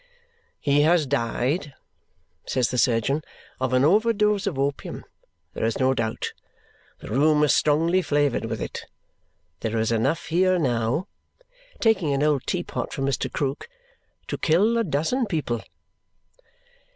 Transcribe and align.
"He 0.59 0.81
has 0.81 1.05
died," 1.05 1.75
says 2.47 2.71
the 2.71 2.79
surgeon, 2.79 3.21
"of 3.59 3.71
an 3.71 3.85
over 3.85 4.13
dose 4.13 4.47
of 4.47 4.57
opium, 4.57 5.05
there 5.53 5.63
is 5.63 5.77
no 5.77 5.93
doubt. 5.93 6.33
The 7.01 7.09
room 7.11 7.43
is 7.43 7.53
strongly 7.53 8.01
flavoured 8.01 8.45
with 8.45 8.61
it. 8.61 8.85
There 9.59 9.77
is 9.77 9.91
enough 9.91 10.25
here 10.25 10.57
now," 10.57 11.07
taking 11.79 12.11
an 12.13 12.23
old 12.23 12.47
tea 12.47 12.63
pot 12.63 12.91
from 12.93 13.05
Mr. 13.05 13.31
Krook, 13.31 13.69
"to 14.25 14.39
kill 14.39 14.79
a 14.79 14.83
dozen 14.83 15.27
people." 15.27 15.61